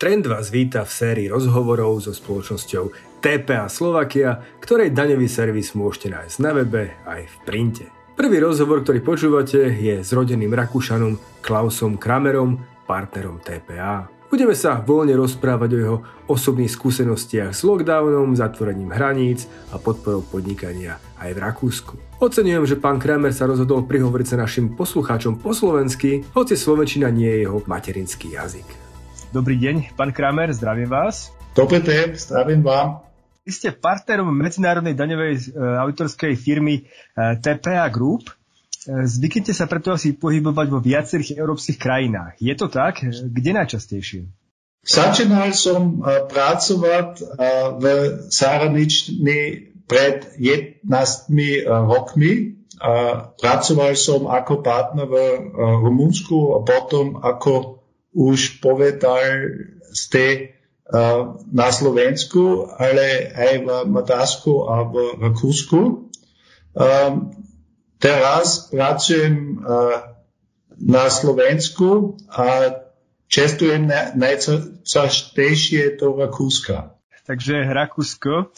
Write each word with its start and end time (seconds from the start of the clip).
Trend 0.00 0.24
vás 0.24 0.48
víta 0.48 0.80
v 0.80 0.96
sérii 0.96 1.28
rozhovorov 1.28 2.00
so 2.00 2.16
spoločnosťou 2.16 2.88
TPA 3.20 3.68
Slovakia, 3.68 4.40
ktorej 4.56 4.96
daňový 4.96 5.28
servis 5.28 5.76
môžete 5.76 6.08
nájsť 6.08 6.36
na 6.40 6.56
webe 6.56 6.96
aj 7.04 7.28
v 7.28 7.36
printe. 7.44 7.84
Prvý 8.16 8.40
rozhovor, 8.40 8.80
ktorý 8.80 9.04
počúvate, 9.04 9.60
je 9.60 10.00
s 10.00 10.08
rodeným 10.16 10.56
Rakúšanom 10.56 11.44
Klausom 11.44 12.00
Kramerom, 12.00 12.64
partnerom 12.88 13.44
TPA. 13.44 14.08
Budeme 14.32 14.56
sa 14.56 14.80
voľne 14.80 15.20
rozprávať 15.20 15.70
o 15.76 15.78
jeho 15.84 15.98
osobných 16.32 16.72
skúsenostiach 16.72 17.52
s 17.52 17.60
lockdownom, 17.60 18.32
zatvorením 18.32 18.96
hraníc 18.96 19.52
a 19.68 19.76
podporou 19.76 20.24
podnikania 20.24 20.96
aj 21.20 21.36
v 21.36 21.42
Rakúsku. 21.44 21.92
Oceňujem, 22.24 22.64
že 22.64 22.80
pán 22.80 22.96
Kramer 22.96 23.36
sa 23.36 23.44
rozhodol 23.44 23.84
prihovoriť 23.84 24.26
sa 24.32 24.40
našim 24.40 24.72
poslucháčom 24.72 25.36
po 25.36 25.52
slovensky, 25.52 26.24
hoci 26.32 26.56
slovenčina 26.56 27.12
nie 27.12 27.28
je 27.28 27.44
jeho 27.44 27.60
materinský 27.68 28.32
jazyk. 28.32 28.89
Dobrý 29.30 29.62
deň, 29.62 29.94
pán 29.94 30.10
Kramer, 30.10 30.50
zdravím 30.50 30.90
vás. 30.90 31.30
Dobrý 31.54 31.78
deň, 31.78 32.18
zdravím 32.18 32.66
vám. 32.66 33.06
Vy 33.46 33.54
ste 33.54 33.70
partnerom 33.70 34.26
medzinárodnej 34.26 34.98
daňovej 34.98 35.34
e, 35.38 35.42
autorskej 35.86 36.34
firmy 36.34 36.82
e, 36.82 37.38
TPA 37.38 37.86
Group. 37.94 38.26
E, 38.26 38.34
zvyknete 39.06 39.54
sa 39.54 39.70
preto 39.70 39.94
asi 39.94 40.18
pohybovať 40.18 40.66
vo 40.66 40.82
viacerých 40.82 41.38
európskych 41.38 41.78
krajinách. 41.78 42.42
Je 42.42 42.50
to 42.58 42.66
tak? 42.66 43.06
Kde 43.06 43.50
najčastejšie? 43.54 44.26
Začínal 44.82 45.54
som 45.54 46.02
e, 46.02 46.26
pracovať 46.26 47.08
e, 47.14 47.22
v 47.78 47.84
zahraničí 48.34 49.14
pred 49.86 50.26
11 50.42 50.82
e, 50.82 51.70
rokmi. 51.70 52.58
Pracoval 53.38 53.92
som 53.92 54.26
ako 54.26 54.64
partner 54.64 55.04
v 55.04 55.14
Rumunsku 55.54 56.56
a 56.56 56.64
potom 56.64 57.20
ako 57.20 57.79
už 58.14 58.58
povedal 58.58 59.54
ste 59.90 60.54
uh, 60.90 61.38
na 61.50 61.68
Slovensku, 61.70 62.66
ale 62.74 63.30
aj 63.30 63.52
v 63.62 63.68
Maďarsku 63.90 64.52
a 64.66 64.76
v 64.86 64.94
Rakúsku. 65.18 65.80
Um, 66.70 67.12
teraz 67.98 68.70
pracujem 68.70 69.58
uh, 69.58 70.14
na 70.80 71.06
Slovensku 71.10 72.18
a 72.30 72.78
čestujem 73.30 73.86
na, 73.86 74.14
najčastejšie 74.14 75.98
do 75.98 76.18
Rakúska. 76.18 76.94
Takže 77.26 77.62
Rakúsko. 77.70 78.50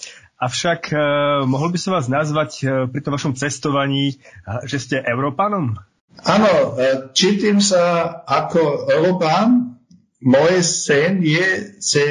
Avšak 0.43 0.83
uh, 0.91 1.01
mohol 1.45 1.71
by 1.71 1.79
som 1.79 1.93
vás 1.93 2.09
nazvať 2.09 2.67
pri 2.89 3.01
tom 3.05 3.13
vašom 3.15 3.37
cestovaní, 3.37 4.17
že 4.65 4.79
ste 4.81 4.97
Európanom? 5.05 5.77
Áno, 6.21 6.77
e, 6.77 7.11
cítim 7.17 7.59
sa 7.59 8.05
ako 8.29 8.87
Európan. 8.93 9.81
Moje 10.23 10.63
sen 10.63 11.19
je, 11.25 11.75
že 11.83 12.05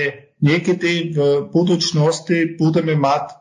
niekedy 0.43 1.15
v 1.15 1.47
budúcnosti 1.47 2.57
budeme 2.59 2.97
mať 2.99 3.31
e, 3.31 3.33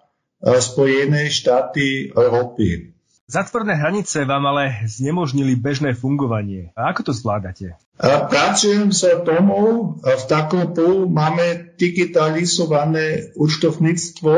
Spojené 0.62 1.26
štáty 1.32 2.14
Európy. 2.14 2.94
Zatvorné 3.30 3.78
hranice 3.78 4.26
vám 4.26 4.42
ale 4.50 4.86
znemožnili 4.90 5.54
bežné 5.54 5.94
fungovanie. 5.94 6.74
A 6.74 6.90
ako 6.90 7.10
to 7.10 7.12
zvládate? 7.14 7.74
E, 7.74 8.10
pracujem 8.30 8.94
sa 8.94 9.18
domov. 9.26 9.98
V 10.06 10.24
takom 10.30 10.70
polu 10.70 11.10
máme 11.10 11.74
digitalizované 11.74 13.34
účtovníctvo. 13.34 14.34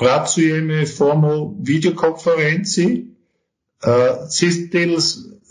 Pracujeme 0.00 0.88
formou 0.88 1.52
videokonferencií. 1.60 3.11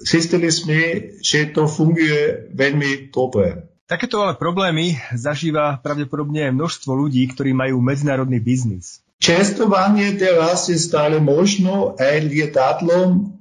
Zistili 0.01 0.49
sme, 0.51 0.79
že 1.19 1.51
to 1.51 1.67
funguje 1.67 2.51
veľmi 2.55 3.11
dobre. 3.11 3.67
Takéto 3.91 4.23
ale 4.23 4.39
problémy 4.39 4.95
zažíva 5.11 5.83
pravdepodobne 5.83 6.47
množstvo 6.55 6.95
ľudí, 6.95 7.27
ktorí 7.27 7.51
majú 7.51 7.83
medzinárodný 7.83 8.39
biznis. 8.39 9.03
Čestovanie 9.19 10.15
teraz 10.15 10.71
je 10.71 10.79
stále 10.79 11.19
možno 11.19 11.99
aj 11.99 12.23
lietadlom 12.23 13.35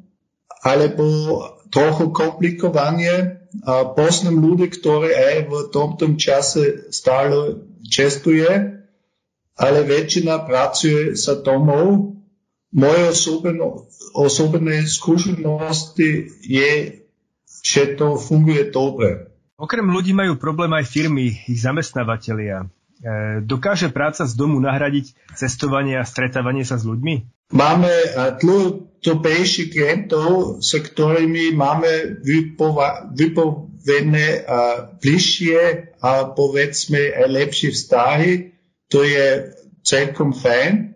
alebo 0.60 1.06
trochu 1.70 2.10
komplikovanie. 2.10 3.46
A 3.66 3.82
poznám 3.94 4.42
ľudí, 4.42 4.70
ktorí 4.74 5.10
aj 5.10 5.36
v 5.50 5.54
tomto 5.74 6.14
čase 6.18 6.90
stále 6.94 7.66
čestuje, 7.86 8.46
ale 9.58 9.78
väčšina 9.86 10.46
pracuje 10.46 11.18
sa 11.18 11.34
domov 11.38 12.19
moje 12.70 13.02
osobné, 13.10 13.52
osobné 14.14 14.86
skúsenosti 14.86 16.30
je, 16.42 17.02
že 17.62 17.98
to 17.98 18.16
funguje 18.16 18.70
dobre. 18.70 19.30
Okrem 19.60 19.84
ľudí 19.92 20.16
majú 20.16 20.40
problém 20.40 20.72
aj 20.72 20.88
firmy, 20.88 21.36
ich 21.44 21.60
zamestnávateľia. 21.60 22.64
E, 22.64 22.66
dokáže 23.44 23.92
práca 23.92 24.24
z 24.24 24.32
domu 24.32 24.56
nahradiť 24.56 25.36
cestovanie 25.36 26.00
a 26.00 26.08
stretávanie 26.08 26.64
sa 26.64 26.80
s 26.80 26.88
ľuďmi? 26.88 27.40
Máme 27.50 27.90
dlhodobejších 28.40 29.74
klientov, 29.74 30.62
s 30.62 30.70
ktorými 30.70 31.50
máme 31.58 32.22
vypovedené 33.18 34.46
bližšie 35.02 35.60
a 35.98 36.30
povedzme 36.30 37.10
aj 37.10 37.26
lepšie 37.26 37.74
vztahy. 37.74 38.54
To 38.94 39.02
je 39.02 39.50
celkom 39.82 40.30
fajn. 40.30 40.89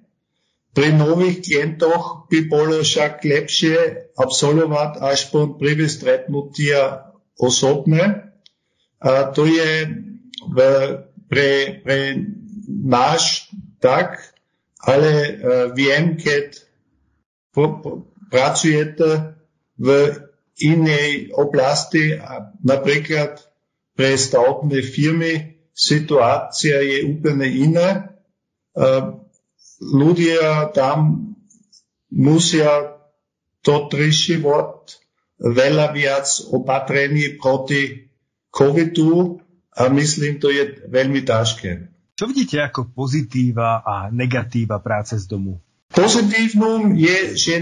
Pri 0.75 0.91
nových 0.91 1.47
klientoch 1.47 2.27
by 2.27 2.39
bolo 2.51 2.83
však 2.83 3.23
lepšie 3.23 4.11
absolvovať 4.19 4.99
aspoň 4.99 5.45
prvé 5.55 5.87
stretnutia 5.87 7.15
osobné. 7.39 8.35
A 8.99 9.31
to 9.31 9.47
je 9.47 9.87
v, 10.51 10.59
pre, 11.31 11.79
pre 11.79 11.99
náš 12.67 13.55
tak, 13.79 14.35
ale 14.83 15.39
viem, 15.79 16.19
keď 16.19 16.59
pracujete 18.35 19.39
v 19.79 19.89
inej 20.59 21.35
oblasti, 21.39 22.19
napríklad 22.67 23.39
pre 23.95 24.19
stavebné 24.19 24.83
firmy, 24.83 25.33
situácia 25.71 26.83
je 26.83 27.07
úplne 27.07 27.47
iná. 27.47 27.89
Ľudia 29.83 30.71
tam 30.71 31.31
musia 32.15 32.95
dotrižovať 33.65 35.03
veľa 35.41 35.91
viac 35.91 36.29
opatrení 36.53 37.35
proti 37.41 38.13
covidu 38.55 39.43
a 39.75 39.91
myslím, 39.91 40.39
to 40.39 40.55
je 40.55 40.87
veľmi 40.87 41.27
ťažké. 41.27 41.91
Čo 42.15 42.31
vidíte 42.31 42.63
ako 42.63 42.95
pozitíva 42.95 43.83
a 43.83 44.07
negatíva 44.15 44.79
práce 44.79 45.19
z 45.19 45.27
domu? 45.27 45.59
Pozitívnom 45.91 46.95
je, 46.95 47.35
že 47.35 47.59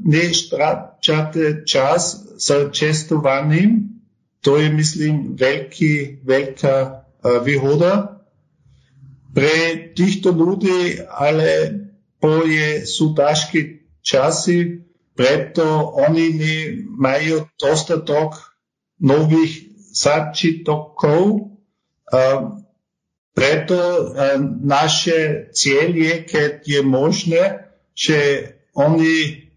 nestráčate 0.00 1.68
čas 1.68 2.24
s 2.40 2.48
cestovaním. 2.72 4.00
To 4.40 4.56
je, 4.56 4.72
myslím, 4.72 5.36
veľký, 5.36 6.24
veľká 6.24 6.76
výhoda 7.44 8.11
pre 9.32 9.88
týchto 9.96 10.32
ľudí, 10.32 11.00
ale 11.08 11.80
boli, 12.20 12.84
sú 12.84 13.16
ťažké 13.16 13.88
časy, 14.04 14.86
preto 15.12 15.92
oni 15.92 16.26
majú 16.88 17.44
dostatok 17.60 18.56
nových 19.02 19.72
začitkov. 19.92 21.52
Preto 23.32 23.78
naše 24.60 25.48
cieľ 25.52 25.88
je, 25.96 26.14
keď 26.24 26.52
je 26.64 26.80
možné, 26.84 27.44
že 27.92 28.18
oni 28.72 29.48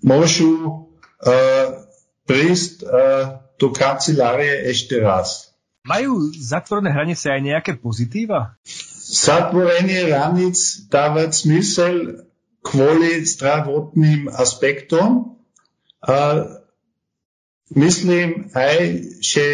môžu 0.00 0.52
prísť 2.24 2.74
do 3.60 3.68
kancelárie 3.76 4.72
ešte 4.72 4.96
raz. 5.00 5.49
Majú 5.80 6.28
zatvorené 6.36 6.92
hranice 6.92 7.32
aj 7.32 7.40
nejaké 7.40 7.72
pozitíva? 7.80 8.60
Zatvorenie 9.00 10.12
hraníc 10.12 10.86
dáva 10.92 11.32
zmysel 11.32 12.28
kvôli 12.60 13.24
zdravotným 13.24 14.28
aspektom. 14.28 15.40
A 16.04 16.46
myslím 17.72 18.52
aj, 18.52 18.78
že 19.24 19.46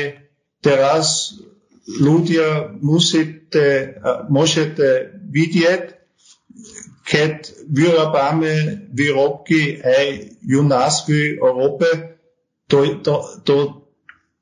teraz 0.62 1.38
ľudia 1.86 2.74
musíte, 2.82 3.98
môžete 4.26 5.14
vidieť, 5.30 5.94
keď 7.06 7.54
vyrábame 7.70 8.86
výrobky 8.90 9.78
aj 9.78 10.06
u 10.42 10.62
nás 10.66 11.06
v 11.06 11.38
Európe, 11.38 12.18
to, 12.66 12.98
to, 12.98 13.14
to 13.46 13.54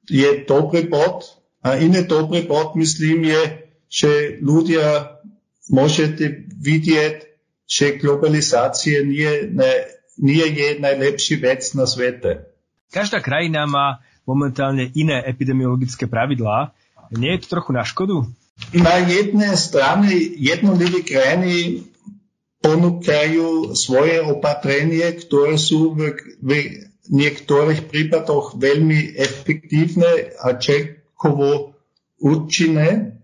je 0.09 0.49
dobrý 0.49 0.89
bod, 0.89 1.44
a 1.65 1.81
iný 1.81 2.05
dobrý 2.05 2.45
bod, 2.45 2.77
myslím, 2.77 3.25
je, 3.25 3.43
že 3.89 4.11
ľudia 4.45 5.17
môžete 5.73 6.45
vidieť, 6.61 7.17
že 7.65 7.97
globalizácia 7.97 9.01
nie, 9.01 9.49
ne, 9.49 9.73
nie 10.21 10.45
je 10.45 10.77
najlepší 10.77 11.41
vec 11.41 11.65
na 11.73 11.89
svete. 11.89 12.53
Každá 12.93 13.25
krajina 13.25 13.65
má 13.65 14.05
momentálne 14.29 14.93
iné 14.93 15.25
epidemiologické 15.25 16.05
pravidlá. 16.05 16.77
Nie 17.17 17.41
je 17.41 17.49
to 17.49 17.57
trochu 17.57 17.73
na 17.73 17.81
škodu? 17.81 18.29
Na 18.77 19.01
jednej 19.01 19.57
strane 19.57 20.13
jednotlivé 20.37 21.01
krajiny 21.01 21.89
ponúkajú 22.61 23.73
svoje 23.73 24.21
opatrenie, 24.21 25.05
ktoré 25.17 25.57
sú 25.57 25.97
v, 25.97 26.17
v 26.41 26.51
niektorých 27.09 27.89
prípadoch 27.89 28.57
veľmi 28.57 29.17
efektívne 29.17 30.33
a 30.41 30.57
čekovo 31.25 31.73
účinné. 32.21 33.17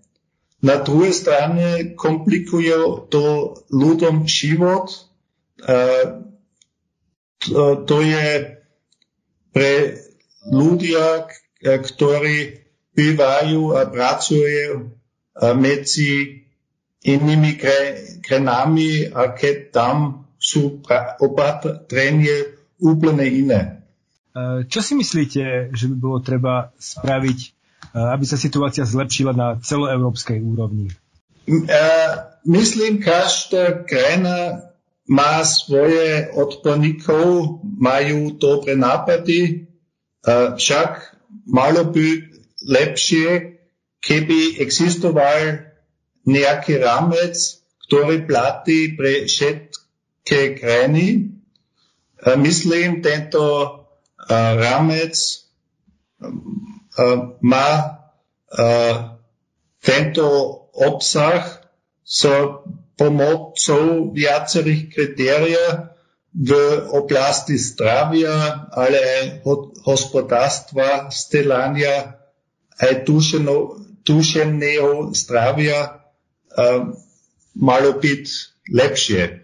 Na 0.64 0.80
druhej 0.80 1.12
strane 1.12 1.92
komplikujú 1.92 3.12
to 3.12 3.24
ľuďom 3.68 4.24
život. 4.24 4.88
To, 7.44 7.60
to 7.84 7.96
je 8.00 8.56
pre 9.52 9.72
ľudia, 10.48 11.28
ktorí 11.60 12.64
bývajú 12.96 13.76
a 13.76 13.84
pracujú 13.88 14.96
medzi 15.56 16.44
inými 17.04 17.52
krajinami 18.24 19.12
a 19.12 19.32
keď 19.32 19.56
tam 19.72 19.96
sú 20.40 20.84
opatrenie 21.20 22.56
úplne 22.80 23.24
iné. 23.28 23.60
Čo 24.68 24.80
si 24.84 24.92
myslíte, 24.92 25.72
že 25.72 25.84
by 25.88 25.96
bolo 25.96 26.18
treba 26.20 26.72
spraviť, 26.76 27.59
aby 27.92 28.24
sa 28.26 28.38
situácia 28.38 28.86
zlepšila 28.86 29.32
na 29.34 29.58
celoeurópskej 29.58 30.38
úrovni? 30.42 30.92
Myslím, 32.46 33.02
každá 33.02 33.82
krajina 33.82 34.70
má 35.10 35.42
svoje 35.42 36.30
odborníkov, 36.30 37.58
majú 37.64 38.38
dobré 38.38 38.78
nápady, 38.78 39.66
však 40.54 41.18
malo 41.50 41.90
by 41.90 42.30
lepšie, 42.62 43.58
keby 43.98 44.62
existoval 44.62 45.66
nejaký 46.28 46.78
rámec, 46.78 47.34
ktorý 47.88 48.28
platí 48.28 48.94
pre 48.94 49.26
všetky 49.26 50.62
krajiny. 50.62 51.34
Myslím, 52.38 53.02
tento 53.02 53.82
rámec 54.30 55.16
má 57.40 57.70
tento 59.80 60.26
obsah 60.74 61.62
s 62.04 62.26
pomocou 62.98 64.12
viacerých 64.12 64.82
kritérií 64.92 65.66
v 66.30 66.50
oblasti 66.94 67.58
zdravia, 67.58 68.68
ale 68.70 68.98
aj 68.98 69.24
hospodárstva, 69.82 71.10
stelania, 71.10 72.20
aj 72.78 73.02
duševného 74.06 75.10
zdravia 75.10 75.78
uh, 75.90 76.94
malo 77.58 77.90
byť 77.98 78.24
lepšie, 78.70 79.42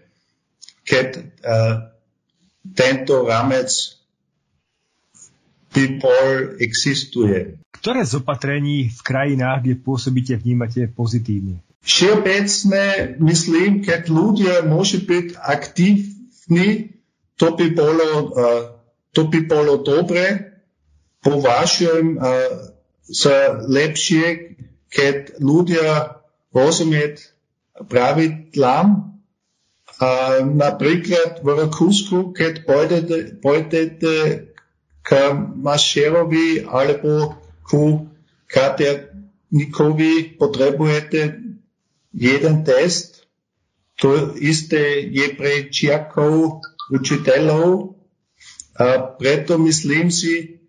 keď 0.87 1.07
uh, 1.11 1.91
tento 2.71 3.27
rámec 3.27 3.96
bol 6.01 6.57
existuje. 6.57 7.61
Ktoré 7.77 8.01
z 8.03 8.17
opatrení 8.17 8.89
v 8.89 9.01
krajinách, 9.05 9.63
kde 9.63 9.75
pôsobíte, 9.77 10.33
vnímate 10.41 10.89
pozitívne? 10.89 11.61
Všeobecne 11.85 13.15
myslím, 13.21 13.85
keď 13.85 14.11
ľudia 14.11 14.65
môžu 14.65 15.05
byť 15.07 15.39
aktívni, 15.39 16.99
to 17.37 17.53
by 17.53 17.67
bolo, 17.71 18.09
uh, 18.33 18.63
to 19.13 19.29
by 19.29 19.39
bolo 19.45 19.85
dobre. 19.85 20.57
Považujem 21.21 22.17
uh, 22.17 22.75
za 23.07 23.61
lepšie, 23.63 24.57
keď 24.91 25.39
ľudia 25.39 26.19
rozumieť 26.51 27.37
pravidlám. 27.85 29.13
A 29.97 30.09
napríklad 30.45 31.41
v 31.41 31.47
Rakúsku, 31.65 32.29
keď 32.35 32.69
pôjdete, 32.69 33.17
pôjdete 33.41 34.13
k 35.07 35.31
mašerovi 35.55 36.67
alebo 36.67 37.39
ku 37.63 38.11
katernikovi, 38.51 40.35
potrebujete 40.35 41.39
jeden 42.11 42.55
test. 42.67 43.23
To 44.03 44.35
isté 44.35 45.07
je 45.07 45.31
pre 45.39 45.71
čiakov, 45.71 46.59
učiteľov. 46.91 47.95
A 48.77 49.15
preto 49.15 49.57
myslím 49.57 50.11
si, 50.11 50.61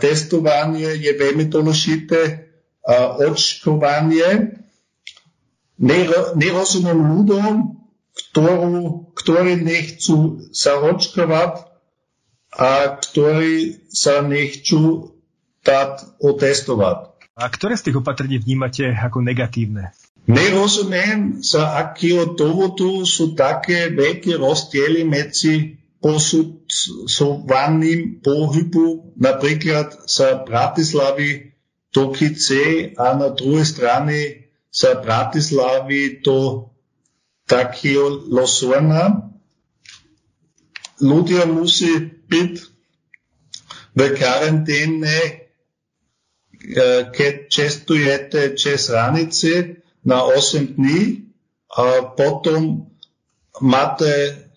testovanie 0.00 0.94
je 0.96 1.12
veľmi 1.12 1.50
dôležité. 1.50 2.46
Očkovanie 3.20 4.62
nerozumiem 6.38 7.00
ľuďom, 7.00 7.52
ktorú, 8.14 9.10
ktorí 9.18 9.58
nechcú 9.60 10.46
sa 10.54 10.78
očkovať 10.78 11.73
a 12.54 12.98
ktorí 12.98 13.82
sa 13.90 14.22
nechcú 14.22 15.10
dať 15.64 16.20
otestovať. 16.22 16.98
A 17.34 17.50
ktoré 17.50 17.74
z 17.74 17.90
tých 17.90 17.98
opatrení 17.98 18.38
vnímate 18.38 18.94
ako 18.94 19.26
negatívne? 19.26 19.90
Nerozumiem, 20.24 21.44
za 21.44 21.76
akého 21.76 22.32
dôvodu 22.32 23.04
sú 23.04 23.36
také 23.36 23.92
veľké 23.92 24.40
rozdiely 24.40 25.04
medzi 25.04 25.84
posudzovaním 26.04 28.20
pohybu 28.20 29.16
napríklad 29.16 30.04
sa 30.04 30.44
Bratislavy 30.44 31.56
do 31.96 32.12
Kice 32.12 32.92
a 32.92 33.16
na 33.16 33.32
druhej 33.32 33.64
strane 33.64 34.52
sa 34.68 35.00
Bratislavy 35.00 36.20
do 36.20 36.68
takého 37.48 38.28
Losorna. 38.28 39.23
Ľudia 41.04 41.44
musí 41.44 41.92
byť 42.24 42.52
v 43.92 44.00
karanténe, 44.16 45.44
keď 47.12 47.34
cestujete 47.52 48.56
cez 48.56 48.88
hranice 48.88 49.84
na 50.00 50.24
8 50.24 50.80
dní 50.80 51.28
a 51.68 52.08
potom 52.16 52.88
máte, 53.60 54.48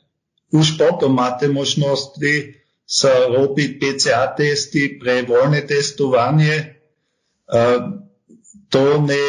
už 0.55 0.79
potom 0.79 1.11
máte 1.19 1.51
možnosti 1.51 2.55
sa 2.88 3.27
robiť 3.27 3.69
PCA 3.83 4.31
testy 4.31 4.95
pre 4.95 5.27
voľné 5.27 5.67
testovanie. 5.67 6.79
To 8.71 8.83
ne 9.04 9.25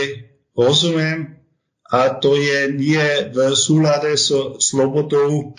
rozumiem 0.54 1.42
a 1.90 2.14
to 2.14 2.38
je 2.38 2.70
nie 2.70 3.02
v 3.34 3.36
súlade 3.58 4.14
so 4.14 4.62
slobodou 4.62 5.58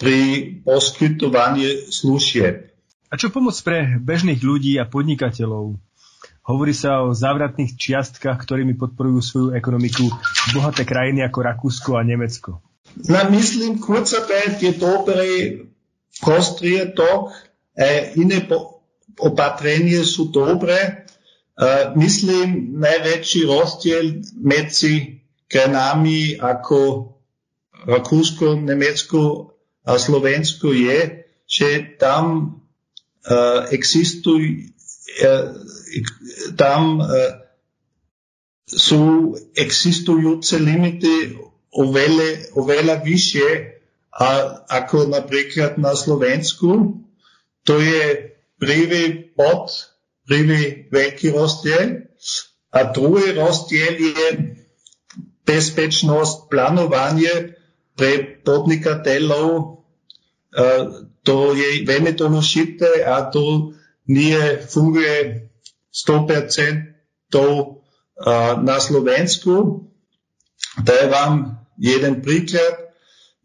pri 0.00 0.18
poskytovaní 0.64 1.92
služieb. 1.92 2.72
A 3.12 3.20
čo 3.20 3.28
pomoc 3.28 3.52
pre 3.60 4.00
bežných 4.00 4.40
ľudí 4.40 4.80
a 4.80 4.88
podnikateľov? 4.88 5.76
Hovorí 6.40 6.72
sa 6.72 7.04
o 7.04 7.12
závratných 7.12 7.76
čiastkách, 7.76 8.40
ktorými 8.40 8.74
podporujú 8.80 9.18
svoju 9.20 9.48
ekonomiku 9.52 10.08
bohaté 10.56 10.88
krajiny 10.88 11.20
ako 11.20 11.38
Rakúsko 11.44 11.90
a 12.00 12.02
Nemecko. 12.02 12.64
Na 13.06 13.28
myslím, 13.28 13.78
kurzarbeit 13.78 14.58
je 14.58 14.72
dobrý 14.74 15.62
prostriedok, 16.18 17.30
e, 17.76 18.18
iné 18.18 18.42
opatrenie 19.20 20.02
sú 20.02 20.32
dobré, 20.32 21.06
Uh, 21.60 21.92
myslím, 22.00 22.80
najväčší 22.80 23.44
rozdiel 23.44 24.24
medzi 24.40 25.20
krajinami 25.44 26.40
ako 26.40 27.12
Rakúsko, 27.84 28.56
Nemecko 28.56 29.52
a 29.90 29.98
Slovensko 29.98 30.70
je, 30.70 31.26
že 31.50 31.98
tam 31.98 32.54
uh, 33.26 33.66
existujú 33.74 34.70
uh, 35.26 35.50
tam 36.54 37.02
uh, 37.02 37.10
sú 38.70 39.34
existujúce 39.58 40.62
limity 40.62 41.34
oveľa, 41.74 42.54
oveľa 42.54 43.02
vyššie 43.02 43.50
a, 44.14 44.30
ako 44.70 45.10
napríklad 45.10 45.74
na 45.74 45.98
Slovensku. 45.98 47.02
To 47.66 47.74
je 47.82 48.30
prvý 48.62 49.34
bod 49.34 49.90
prvý 50.30 50.86
veľký 50.86 51.34
rozdiel. 51.34 52.06
A 52.70 52.86
druhý 52.94 53.34
rozdiel 53.34 53.98
je 53.98 54.28
bezpečnosť, 55.42 56.46
plánovanie 56.46 57.58
pre 57.98 58.38
podnikateľov. 58.46 59.79
To 61.22 61.36
je 61.54 61.68
veľmi 61.86 62.12
dôležité 62.18 63.06
a 63.06 63.22
to 63.30 63.74
nie 64.10 64.38
funguje 64.66 65.46
100% 65.94 66.98
na 68.60 68.76
Slovensku. 68.82 69.86
Daj 70.82 71.04
vám 71.10 71.62
jeden 71.78 72.22
príklad. 72.22 72.90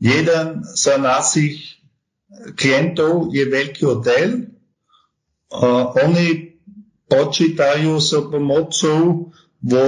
Jeden 0.01 0.65
z 0.65 0.85
našich 0.99 1.79
klientov 2.59 3.31
je 3.31 3.47
veľký 3.47 3.81
hotel. 3.85 4.51
Oni 5.95 6.57
počítajú 7.07 8.01
s 8.01 8.11
pomocou 8.27 9.31
vo 9.61 9.87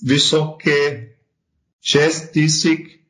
vysoké 0.00 1.12
6 1.82 2.32
tisíc 2.32 3.02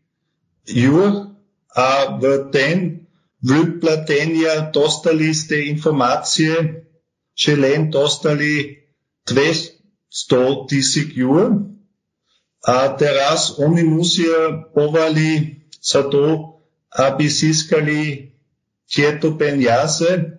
eur 0.66 1.36
a 1.72 2.16
v 2.16 2.48
ten 2.50 3.01
vyplatenia 3.42 4.70
dostali 4.70 5.34
ste 5.34 5.68
informácie, 5.68 6.86
že 7.34 7.52
len 7.58 7.90
dostali 7.90 8.86
200 9.26 10.70
tisíc 10.70 11.10
eur 11.18 11.66
a 12.62 12.94
teraz 12.94 13.58
oni 13.58 13.82
musia 13.82 14.62
povali 14.70 15.58
sa 15.82 16.06
to, 16.06 16.58
aby 16.94 17.26
získali 17.26 18.30
tieto 18.86 19.34
peniaze. 19.34 20.38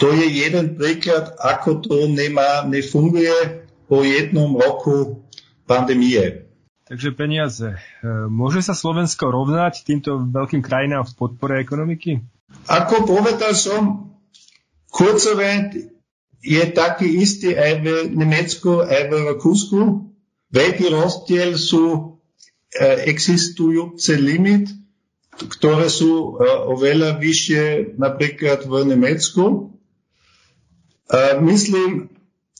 To 0.00 0.14
je 0.14 0.26
jeden 0.30 0.78
príklad, 0.78 1.36
ako 1.36 1.84
to 1.84 1.96
nemá, 2.08 2.64
nefunguje 2.64 3.66
po 3.90 4.06
jednom 4.06 4.54
roku 4.56 5.26
pandémie. 5.68 6.48
Takže 6.88 7.12
peniaze. 7.12 7.76
E, 7.76 8.08
môže 8.32 8.64
sa 8.64 8.72
Slovensko 8.72 9.28
rovnať 9.28 9.84
týmto 9.84 10.24
veľkým 10.24 10.64
krajinám 10.64 11.04
v 11.04 11.16
podpore 11.20 11.60
ekonomiky? 11.60 12.24
Ako 12.68 13.08
povedal 13.08 13.56
som, 13.56 14.12
kurzovent 14.92 15.72
je 16.40 16.62
taký 16.72 17.20
istý 17.20 17.56
aj 17.56 17.72
v 17.80 17.86
Nemecku, 18.12 18.84
aj 18.84 19.02
v 19.08 19.12
Rakúsku. 19.34 19.80
Veľký 20.48 20.86
rozdiel 20.88 21.60
sú 21.60 21.84
e, 21.92 22.00
existujúce 23.08 24.16
limit, 24.16 24.72
ktoré 25.36 25.92
sú 25.92 26.36
e, 26.38 26.44
oveľa 26.72 27.20
vyššie 27.20 27.96
napríklad 28.00 28.64
v 28.64 28.72
Nemecku. 28.96 29.44
Myslím, 31.40 32.12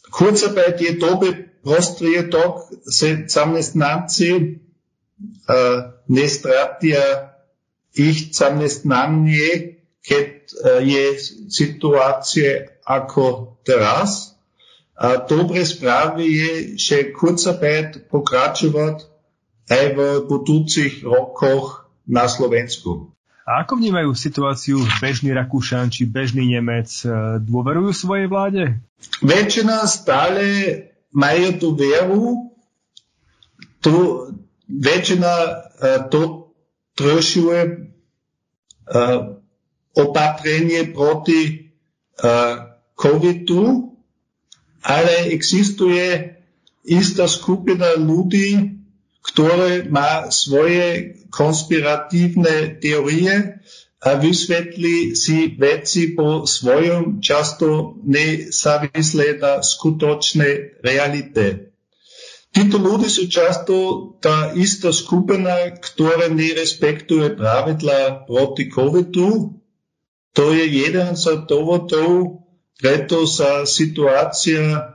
kurzarbeit 0.09 0.81
je 0.81 0.97
dobre 0.97 1.53
prostriedok 1.61 2.73
se 2.89 3.29
zamestnanci 3.29 4.57
ne 6.09 6.27
stratia 6.29 7.37
ich 7.93 8.33
zamestnanie, 8.33 9.78
keď 10.09 10.27
je 10.81 11.05
situácie 11.53 12.81
ako 12.81 13.59
teraz. 13.61 14.33
A 14.97 15.21
dobre 15.21 15.63
správy 15.63 16.25
je, 16.25 16.53
že 16.81 17.13
kurzarbeit 17.13 18.09
pokračovať 18.09 19.05
aj 19.69 19.85
v 19.93 19.99
budúcich 20.25 21.05
rokoch 21.05 21.93
na 22.09 22.25
Slovensku. 22.25 23.13
A 23.45 23.65
ako 23.65 23.81
vnímajú 23.81 24.17
situáciu 24.17 24.81
bežný 25.01 25.33
Rakúšan 25.37 25.93
či 25.93 26.09
bežný 26.09 26.57
Nemec? 26.57 26.89
Dôverujú 27.45 27.93
svojej 27.93 28.27
vláde? 28.29 28.81
Väčšina 29.21 29.85
stále 29.89 30.45
majú 31.13 31.49
tú 31.57 31.69
vieru, 31.77 32.49
tu 33.81 33.95
väčšina 34.69 35.33
uh, 35.33 36.11
to 36.13 36.53
trošuje 36.99 37.59
uh, 38.91 39.38
opatrenie 39.97 40.91
proti 40.93 41.73
uh, 42.21 42.75
covidu, 42.99 43.95
ale 44.83 45.31
existuje 45.33 46.39
istá 46.89 47.29
skupina 47.29 47.95
ľudí, 47.95 48.79
ktoré 49.23 49.85
má 49.87 50.33
svoje 50.33 51.21
konspiratívne 51.29 52.81
teórie 52.81 53.61
a 53.99 54.15
vysvetlí 54.15 55.19
si 55.19 55.59
veci 55.59 56.15
po 56.15 56.47
svojom, 56.47 57.19
často 57.19 57.99
nezávisle 58.07 59.43
na 59.43 59.59
skutočnej 59.61 60.81
realite. 60.81 61.75
Títo 62.49 62.81
ľudí 62.81 63.13
sú 63.13 63.29
často 63.29 63.75
tá 64.25 64.57
istá 64.57 64.95
skupina, 64.95 65.77
ktorá 65.77 66.33
nerespektuje 66.33 67.37
pravidla 67.37 68.25
proti 68.25 68.73
covidu. 68.73 69.58
To 70.37 70.53
je 70.53 70.65
jeden 70.67 71.17
z 71.17 71.25
dôvodov, 71.49 72.45
preto 72.79 73.27
sa 73.27 73.65
situácia 73.65 74.95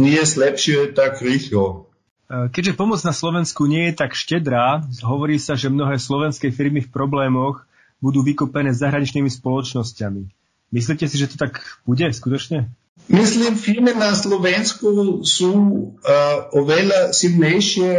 nie 0.00 0.18
zlepšuje 0.18 0.96
tak 0.96 1.20
rýchlo. 1.20 1.90
Keďže 2.30 2.78
pomoc 2.78 3.02
na 3.02 3.10
Slovensku 3.10 3.66
nie 3.66 3.90
je 3.90 3.98
tak 3.98 4.14
štedrá, 4.14 4.86
hovorí 5.02 5.42
sa, 5.42 5.58
že 5.58 5.66
mnohé 5.66 5.98
slovenské 5.98 6.54
firmy 6.54 6.78
v 6.86 6.92
problémoch 6.94 7.66
budú 7.98 8.22
vykopené 8.22 8.70
zahraničnými 8.70 9.26
spoločnosťami. 9.26 10.30
Myslíte 10.70 11.10
si, 11.10 11.18
že 11.18 11.26
to 11.26 11.36
tak 11.36 11.58
bude 11.82 12.06
skutočne? 12.06 12.70
Myslím, 13.10 13.58
firmy 13.58 13.90
na 13.98 14.14
Slovensku 14.14 15.20
sú 15.26 15.52
uh, 15.52 16.54
oveľa 16.54 17.10
silnejšie 17.10 17.98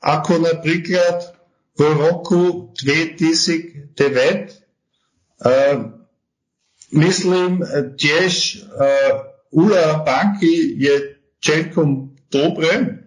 ako 0.00 0.32
napríklad 0.48 1.36
v 1.76 1.80
roku 1.92 2.72
2009. 2.80 4.61
Uh, 5.42 5.90
myslím 6.94 7.66
tiež 7.98 8.62
uh, 8.62 9.26
úloha 9.50 10.06
banky 10.06 10.78
je 10.78 11.18
celkom 11.42 12.14
dobre, 12.30 13.04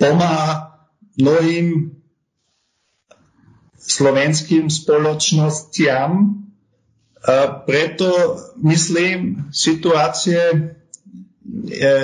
pomáha 0.00 0.80
mnohým 1.20 1.92
slovenským 3.76 4.70
spoločnostiam. 4.72 6.40
A 7.20 7.52
preto 7.68 8.08
myslím, 8.64 9.52
situácie 9.52 10.72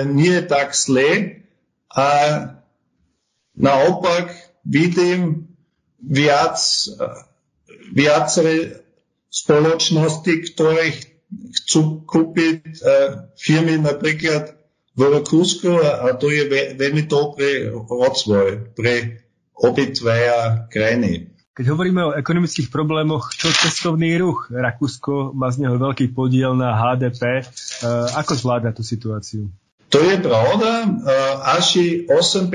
nie 0.05 0.33
je 0.37 0.45
tak 0.45 0.77
zlé 0.77 1.41
a 1.89 2.09
naopak 3.57 4.29
vidím 4.61 5.49
viac, 6.05 6.61
viaceré 7.97 8.85
spoločnosti, 9.31 10.33
ktoré 10.53 10.95
chcú 11.31 12.07
kúpiť 12.07 12.61
e, 12.63 12.81
firmy 13.35 13.83
napríklad 13.83 14.55
v 14.97 15.01
Rakúsku 15.13 15.77
a 15.77 16.17
to 16.17 16.33
je 16.33 16.49
veľmi 16.79 17.05
dobrý 17.05 17.69
rozvoj 17.69 18.73
pre 18.73 19.27
obidvaja 19.53 20.71
krajiny. 20.73 21.37
Keď 21.57 21.73
hovoríme 21.73 22.03
o 22.05 22.17
ekonomických 22.17 22.69
problémoch, 22.69 23.33
čo 23.33 23.49
cestovný 23.49 24.17
ruch? 24.21 24.53
Rakúsko 24.53 25.33
má 25.33 25.49
z 25.49 25.65
neho 25.65 25.81
veľký 25.81 26.13
podiel 26.13 26.53
na 26.57 26.77
HDP. 26.77 27.41
E, 27.41 27.45
ako 28.17 28.33
zvláda 28.37 28.73
tú 28.73 28.85
situáciu? 28.85 29.49
To 29.93 30.03
je 30.03 30.19
pravda. 30.19 30.83
Asi 31.57 32.05
8% 32.11 32.51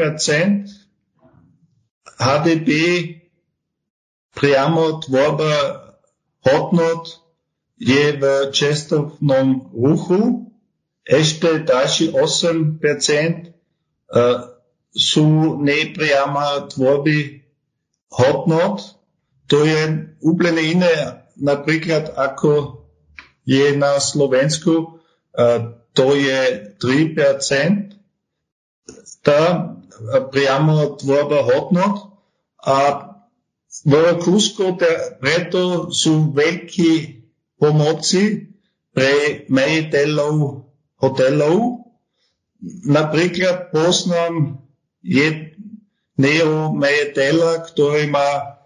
HDP 2.21 2.69
priamo 4.35 4.99
tvorba 5.01 5.90
hodnot 6.45 7.21
je 7.81 8.13
v 8.17 8.23
cestovnom 8.53 9.73
ruchu. 9.73 10.53
Ešte 11.01 11.65
ďalší 11.65 12.13
8 12.13 12.77
e, 12.77 13.29
sú 14.93 15.27
nepriama 15.57 16.69
tvorby 16.69 17.41
hodnot, 18.11 19.01
to 19.47 19.63
je 19.65 20.13
úplne 20.21 20.61
iné, 20.61 21.25
napríklad 21.39 22.11
ako 22.13 22.85
je 23.47 23.75
na 23.75 23.97
Slovensku, 23.97 25.01
to 25.91 26.07
je 26.15 26.39
3%, 26.79 27.95
tá 29.23 29.75
priamo 30.31 30.97
tvorba 30.97 31.43
hodnot 31.45 32.15
a 32.61 33.10
v 33.71 33.93
Rakúsku 33.95 34.75
preto 35.23 35.87
sú 35.95 36.35
veľké 36.35 37.23
pomoci 37.55 38.51
pre 38.91 39.47
majiteľov 39.47 40.67
hotelov. 40.99 41.87
Napríklad 42.85 43.71
poznám 43.71 44.59
jed, 44.99 45.55
Neo 46.19 46.75
majiteľa, 46.75 47.65
ktorý 47.65 48.11
má 48.11 48.61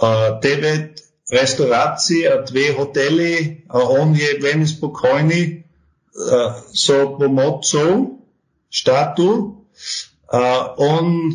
uh, 0.00 0.40
9 0.40 1.28
restaurácií 1.28 2.24
a 2.24 2.40
dve 2.46 2.72
hotely 2.72 3.66
a 3.68 3.82
on 3.82 4.14
je 4.14 4.40
veľmi 4.40 4.64
spokojný 4.64 5.40
uh, 5.52 6.56
so 6.70 7.18
pomocou 7.18 8.22
štátu 8.70 9.60
a 10.30 10.72
on 10.78 11.34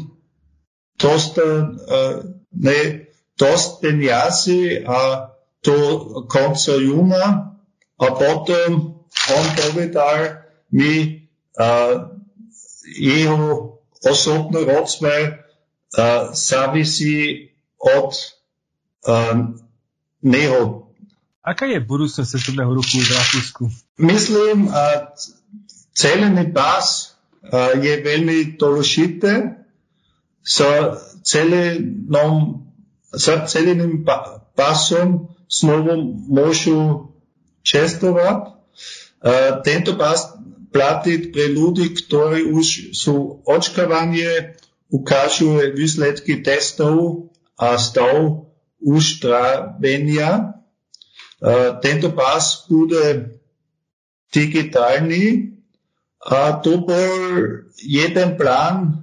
dostal 0.95 1.75
uh, 1.75 2.40
ne, 2.55 3.07
dosť 3.39 3.69
peniazy 3.81 4.83
a 4.85 5.31
do 5.61 5.77
konca 6.25 6.73
júna 6.77 7.55
a 8.01 8.05
potom 8.17 9.01
on 9.29 9.45
povedal 9.53 10.41
mi 10.73 11.25
uh, 11.57 12.09
jeho 12.97 13.77
osobný 14.01 14.65
rozmer 14.65 15.45
závisí 16.31 17.51
od 17.77 18.15
um, 19.05 19.59
neho. 20.23 20.87
Aká 21.43 21.67
je 21.67 21.83
budúcnosť 21.83 22.37
cestovného 22.37 22.71
ruchu 22.71 23.03
v 23.03 23.11
Rakúsku? 23.11 23.63
Myslím, 23.99 24.71
uh, 24.71 25.11
celený 25.93 26.55
pás 26.55 27.17
je 27.81 27.93
veľmi 27.99 28.55
dôležité. 28.55 29.60
Sa 30.41 30.97
celenom, 31.21 32.65
sa 33.13 33.45
celeným 33.45 34.01
pásom 34.57 35.31
znovu 35.45 36.17
môžu 36.31 37.11
čestovať. 37.61 38.57
Tento 39.61 39.93
pás 39.99 40.33
platí 40.71 41.29
pre 41.29 41.51
ľudí, 41.51 41.93
ktorí 41.93 42.47
už 42.49 42.95
sú 42.95 43.43
očkovanie, 43.45 44.57
ukážu 44.91 45.59
výsledky 45.75 46.41
testov 46.41 47.29
a 47.59 47.77
stav 47.77 48.47
uzdravenia. 48.81 50.57
Tento 51.83 52.09
pás 52.15 52.65
bude 52.65 53.37
digitálny 54.31 55.53
a 56.21 56.61
to 56.61 56.85
bol 56.85 57.13
jeden 57.81 58.29
plán, 58.37 59.00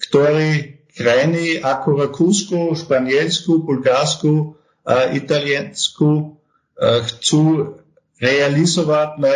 ktorý 0.00 0.50
krajiny 0.92 1.60
ako 1.60 1.88
Rakúsko, 2.04 2.58
Španielsku, 2.76 3.64
Bulgarsku 3.64 4.56
Italiensku 5.12 6.36
chcú 6.80 7.42
realizovať 8.18 9.08
na 9.18 9.32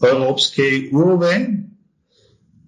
európskej 0.00 0.92
úroveň. 0.92 1.68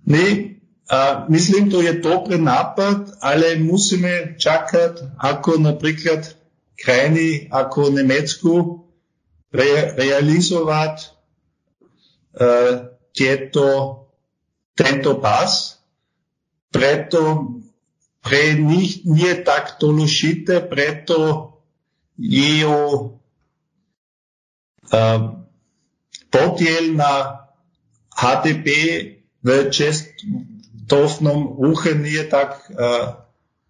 My, 0.07 0.57
a 0.87 1.27
myslím, 1.29 1.69
to 1.69 1.83
je 1.83 1.99
dobrý 1.99 2.39
nápad, 2.39 3.19
ale 3.21 3.59
musíme 3.59 4.39
čakať, 4.39 5.19
ako 5.19 5.59
napríklad 5.59 6.25
krajiny 6.79 7.51
ako 7.51 7.91
Nemecku 7.91 8.53
re, 9.51 9.97
realizovať 9.99 11.11
uh, 12.39 12.93
tieto, 13.11 13.67
tento 14.79 15.19
pas. 15.19 15.76
Preto 16.77 17.21
pre 18.21 18.59
nich 18.61 19.09
nie 19.09 19.33
tak 19.41 19.81
dôležité, 19.81 20.61
preto 20.61 21.49
jeho 22.21 23.17
podiel 26.31 26.85
na 26.95 27.45
HDP 28.13 28.67
v 29.43 29.49
cestovnom 29.71 31.59
ruche 31.61 31.95
nie 31.95 32.19
je 32.19 32.27
tak 32.27 32.51
uh, 32.73 33.25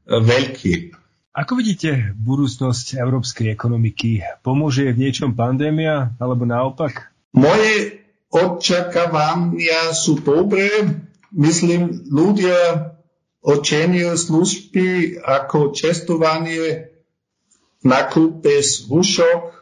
veľký. 0.07 0.95
Ako 1.37 1.53
vidíte 1.61 2.17
budúcnosť 2.17 2.97
európskej 2.97 3.53
ekonomiky? 3.53 4.25
Pomôže 4.41 4.89
v 4.89 5.05
niečom 5.05 5.37
pandémia 5.37 6.17
alebo 6.17 6.49
naopak? 6.49 7.13
Moje 7.37 8.01
očakávania 8.33 9.93
sú 9.93 10.17
dobré. 10.25 10.97
Myslím, 11.37 12.09
ľudia 12.09 12.96
ocenujú 13.47 14.19
služby 14.19 14.89
ako 15.23 15.71
cestovanie, 15.71 16.91
nákup 17.87 18.43
bez 18.43 18.91
rúšok, 18.91 19.55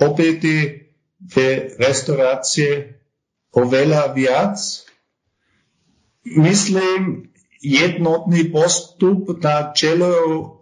obedy 0.00 0.88
v 1.20 1.34
restaurácie 1.76 2.96
oveľa 3.52 4.16
viac. 4.16 4.56
Myslím, 6.24 7.28
jednotný 7.60 8.48
postup 8.48 9.36
na 9.40 9.72
čelo 9.72 10.12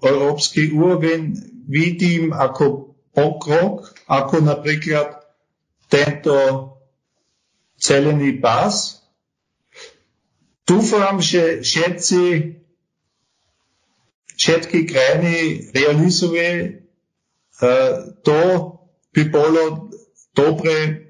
európskej 0.03 0.75
úroveň 0.75 1.35
vidím 1.67 2.35
ako 2.35 2.95
pokrok, 3.11 3.91
ako 4.07 4.35
napríklad 4.43 5.23
tento 5.87 6.35
celený 7.77 8.39
pás. 8.39 9.02
Dúfam, 10.83 11.23
že 11.23 11.63
všetci, 11.63 12.23
všetky 14.35 14.79
krajiny 14.91 15.37
realizuje 15.71 16.83
uh, 17.63 18.11
to, 18.27 18.43
by 19.15 19.23
bolo 19.31 19.95
dobre 20.35 21.07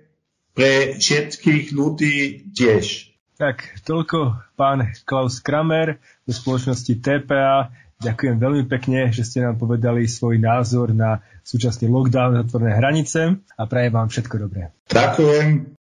pre 0.53 1.01
všetkých 1.01 1.73
ľudí 1.73 2.53
tiež. 2.53 3.17
Tak, 3.41 3.81
toľko 3.89 4.45
pán 4.61 4.93
Klaus 5.09 5.41
Kramer 5.41 5.97
zo 6.29 6.37
spoločnosti 6.37 6.93
TPA. 7.01 7.73
Ďakujem 7.97 8.37
veľmi 8.37 8.69
pekne, 8.69 9.09
že 9.09 9.25
ste 9.25 9.41
nám 9.41 9.57
povedali 9.57 10.05
svoj 10.05 10.37
názor 10.37 10.93
na 10.93 11.25
súčasný 11.49 11.89
lockdown, 11.89 12.45
zatvorené 12.45 12.77
hranice 12.77 13.41
a 13.57 13.63
prajem 13.65 13.93
vám 13.97 14.13
všetko 14.13 14.37
dobré. 14.37 14.69
Ďakujem. 14.93 15.81